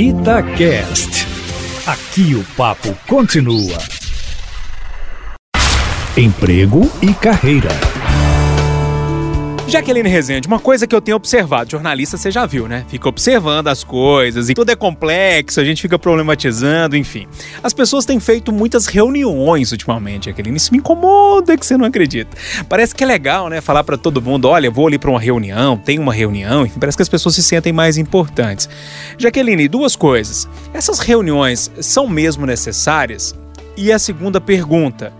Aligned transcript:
Itacast. 0.00 1.26
Aqui 1.84 2.36
o 2.36 2.44
papo 2.56 2.96
continua. 3.08 3.76
Emprego 6.16 6.88
e 7.02 7.12
carreira. 7.12 7.87
Jaqueline 9.68 10.08
Rezende, 10.08 10.48
uma 10.48 10.58
coisa 10.58 10.86
que 10.86 10.94
eu 10.94 11.00
tenho 11.00 11.18
observado, 11.18 11.70
jornalista 11.70 12.16
você 12.16 12.30
já 12.30 12.46
viu, 12.46 12.66
né? 12.66 12.86
Fica 12.88 13.06
observando 13.06 13.68
as 13.68 13.84
coisas 13.84 14.48
e 14.48 14.54
tudo 14.54 14.70
é 14.70 14.74
complexo, 14.74 15.60
a 15.60 15.64
gente 15.64 15.82
fica 15.82 15.98
problematizando, 15.98 16.96
enfim. 16.96 17.28
As 17.62 17.74
pessoas 17.74 18.06
têm 18.06 18.18
feito 18.18 18.50
muitas 18.50 18.86
reuniões 18.86 19.70
ultimamente, 19.70 20.24
Jaqueline. 20.24 20.56
Isso 20.56 20.72
me 20.72 20.78
incomoda 20.78 21.54
que 21.54 21.66
você 21.66 21.76
não 21.76 21.84
acredita. 21.84 22.34
Parece 22.66 22.94
que 22.94 23.04
é 23.04 23.06
legal, 23.06 23.50
né? 23.50 23.60
Falar 23.60 23.84
para 23.84 23.98
todo 23.98 24.22
mundo, 24.22 24.48
olha, 24.48 24.70
vou 24.70 24.86
ali 24.86 24.98
para 24.98 25.10
uma 25.10 25.20
reunião, 25.20 25.76
tem 25.76 25.98
uma 25.98 26.14
reunião, 26.14 26.64
enfim, 26.64 26.80
parece 26.80 26.96
que 26.96 27.02
as 27.02 27.08
pessoas 27.08 27.34
se 27.34 27.42
sentem 27.42 27.72
mais 27.72 27.98
importantes. 27.98 28.70
Jaqueline, 29.18 29.68
duas 29.68 29.94
coisas. 29.94 30.48
Essas 30.72 30.98
reuniões 30.98 31.70
são 31.78 32.08
mesmo 32.08 32.46
necessárias? 32.46 33.34
E 33.76 33.92
a 33.92 33.98
segunda 33.98 34.40
pergunta, 34.40 35.12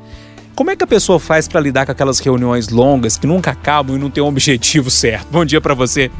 como 0.58 0.72
é 0.72 0.76
que 0.76 0.82
a 0.82 0.88
pessoa 0.88 1.20
faz 1.20 1.46
para 1.46 1.60
lidar 1.60 1.86
com 1.86 1.92
aquelas 1.92 2.18
reuniões 2.18 2.68
longas 2.68 3.16
que 3.16 3.28
nunca 3.28 3.52
acabam 3.52 3.94
e 3.94 3.98
não 4.00 4.10
tem 4.10 4.20
um 4.20 4.26
objetivo 4.26 4.90
certo? 4.90 5.28
Bom 5.30 5.44
dia 5.44 5.60
para 5.60 5.72
você. 5.72 6.10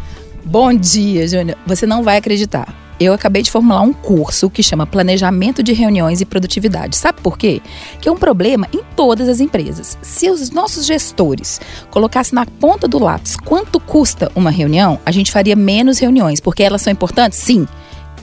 Bom 0.45 0.73
dia, 0.73 1.27
Júnior. 1.27 1.59
Você 1.67 1.87
não 1.87 2.05
vai 2.05 2.19
acreditar. 2.19 2.73
Eu 3.01 3.13
acabei 3.13 3.43
de 3.43 3.51
formular 3.51 3.81
um 3.81 3.93
curso 3.93 4.49
que 4.49 4.63
chama 4.63 4.87
Planejamento 4.87 5.61
de 5.61 5.73
Reuniões 5.73 6.21
e 6.21 6.25
Produtividade. 6.25 6.95
Sabe 6.95 7.21
por 7.21 7.37
quê? 7.37 7.61
Que 8.01 8.09
é 8.09 8.13
um 8.13 8.17
problema 8.17 8.69
em 8.73 8.81
todas 8.95 9.29
as 9.29 9.41
empresas. 9.41 9.99
Se 10.03 10.31
os 10.31 10.53
nossos 10.53 10.87
gestores 10.87 11.61
colocassem 11.91 12.37
na 12.37 12.47
ponta 12.47 12.87
do 12.87 13.01
lápis 13.01 13.35
quanto 13.35 13.81
custa 13.81 14.31
uma 14.37 14.53
reunião, 14.53 15.01
a 15.05 15.11
gente 15.11 15.33
faria 15.33 15.57
menos 15.57 15.99
reuniões, 15.99 16.39
porque 16.39 16.63
elas 16.63 16.83
são 16.83 16.93
importantes? 16.93 17.41
Sim. 17.41 17.67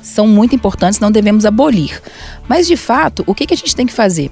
São 0.02 0.30
muito 0.30 0.56
importantes, 0.56 0.98
não 0.98 1.12
devemos 1.12 1.46
abolir. 1.46 2.02
Mas, 2.48 2.68
de 2.68 2.78
fato, 2.78 3.22
o 3.28 3.36
que, 3.36 3.46
que 3.46 3.54
a 3.54 3.58
gente 3.58 3.76
tem 3.76 3.86
que 3.86 3.92
fazer? 3.92 4.32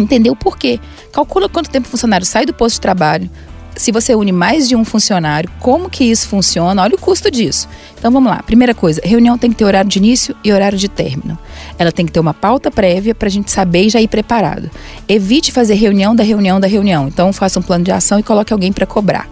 Entender 0.00 0.30
o 0.30 0.36
porquê. 0.36 0.80
Calcula 1.12 1.48
quanto 1.48 1.70
tempo 1.70 1.86
o 1.86 1.90
funcionário 1.90 2.26
sai 2.26 2.46
do 2.46 2.54
posto 2.54 2.76
de 2.76 2.80
trabalho. 2.80 3.30
Se 3.76 3.92
você 3.92 4.12
une 4.12 4.32
mais 4.32 4.68
de 4.68 4.74
um 4.74 4.84
funcionário, 4.84 5.48
como 5.60 5.88
que 5.88 6.02
isso 6.02 6.26
funciona? 6.26 6.82
Olha 6.82 6.96
o 6.96 6.98
custo 6.98 7.30
disso. 7.30 7.68
Então 7.96 8.10
vamos 8.10 8.28
lá. 8.28 8.42
Primeira 8.42 8.74
coisa, 8.74 9.00
reunião 9.04 9.38
tem 9.38 9.50
que 9.50 9.56
ter 9.56 9.64
horário 9.64 9.88
de 9.88 9.98
início 9.98 10.34
e 10.42 10.52
horário 10.52 10.76
de 10.76 10.88
término. 10.88 11.38
Ela 11.78 11.92
tem 11.92 12.04
que 12.04 12.10
ter 12.10 12.18
uma 12.18 12.34
pauta 12.34 12.72
prévia 12.72 13.14
para 13.14 13.28
a 13.28 13.30
gente 13.30 13.52
saber 13.52 13.84
e 13.84 13.88
já 13.88 14.00
ir 14.00 14.08
preparado. 14.08 14.68
Evite 15.08 15.52
fazer 15.52 15.74
reunião 15.74 16.14
da 16.14 16.24
reunião 16.24 16.58
da 16.58 16.66
reunião. 16.66 17.06
Então 17.06 17.32
faça 17.32 17.60
um 17.60 17.62
plano 17.62 17.84
de 17.84 17.92
ação 17.92 18.18
e 18.18 18.22
coloque 18.22 18.52
alguém 18.52 18.72
para 18.72 18.84
cobrar. 18.84 19.28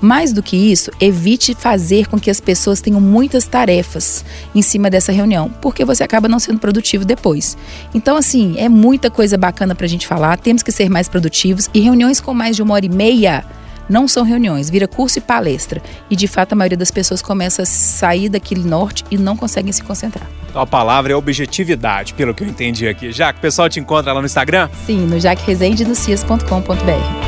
Mais 0.00 0.32
do 0.32 0.42
que 0.42 0.56
isso, 0.56 0.90
evite 1.00 1.54
fazer 1.54 2.06
com 2.06 2.18
que 2.18 2.30
as 2.30 2.40
pessoas 2.40 2.80
tenham 2.80 3.00
muitas 3.00 3.46
tarefas 3.46 4.24
em 4.54 4.62
cima 4.62 4.88
dessa 4.88 5.10
reunião, 5.10 5.50
porque 5.60 5.84
você 5.84 6.04
acaba 6.04 6.28
não 6.28 6.38
sendo 6.38 6.58
produtivo 6.58 7.04
depois. 7.04 7.56
Então, 7.92 8.16
assim, 8.16 8.54
é 8.58 8.68
muita 8.68 9.10
coisa 9.10 9.36
bacana 9.36 9.74
para 9.74 9.86
a 9.86 9.88
gente 9.88 10.06
falar, 10.06 10.38
temos 10.38 10.62
que 10.62 10.70
ser 10.70 10.88
mais 10.88 11.08
produtivos 11.08 11.68
e 11.74 11.80
reuniões 11.80 12.20
com 12.20 12.32
mais 12.32 12.54
de 12.56 12.62
uma 12.62 12.74
hora 12.74 12.86
e 12.86 12.88
meia 12.88 13.44
não 13.88 14.06
são 14.06 14.22
reuniões, 14.22 14.68
vira 14.68 14.86
curso 14.86 15.18
e 15.18 15.20
palestra. 15.20 15.82
E 16.10 16.16
de 16.16 16.28
fato 16.28 16.52
a 16.52 16.56
maioria 16.56 16.76
das 16.76 16.90
pessoas 16.90 17.22
começa 17.22 17.62
a 17.62 17.66
sair 17.66 18.28
daquele 18.28 18.62
norte 18.62 19.04
e 19.10 19.16
não 19.16 19.36
conseguem 19.36 19.72
se 19.72 19.82
concentrar. 19.82 20.28
Então 20.48 20.60
a 20.60 20.66
palavra 20.66 21.12
é 21.12 21.16
objetividade, 21.16 22.14
pelo 22.14 22.34
que 22.34 22.42
eu 22.42 22.48
entendi 22.48 22.86
aqui. 22.86 23.12
Jaque, 23.12 23.38
o 23.38 23.42
pessoal 23.42 23.68
te 23.68 23.80
encontra 23.80 24.12
lá 24.12 24.20
no 24.20 24.26
Instagram? 24.26 24.68
Sim, 24.86 25.06
no 25.06 25.18
jaqueresende 25.18 25.84
no 25.84 25.94
cias.com.br. 25.94 27.27